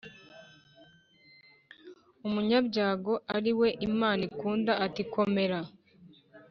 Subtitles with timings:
[2.25, 5.59] umunyabyago ari we Imana ikunda ati: "Komera!"